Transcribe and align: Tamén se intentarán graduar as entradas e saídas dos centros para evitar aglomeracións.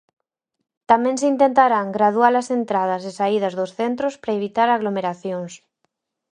Tamén 0.89 1.15
se 1.21 1.27
intentarán 1.33 1.87
graduar 1.97 2.33
as 2.41 2.47
entradas 2.59 3.01
e 3.09 3.11
saídas 3.19 3.53
dos 3.59 3.71
centros 3.79 4.13
para 4.21 4.37
evitar 4.39 4.67
aglomeracións. 4.69 5.51